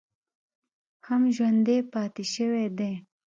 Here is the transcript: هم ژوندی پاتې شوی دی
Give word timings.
هم 1.07 1.21
ژوندی 1.35 1.77
پاتې 1.91 2.23
شوی 2.33 2.65
دی 2.77 2.91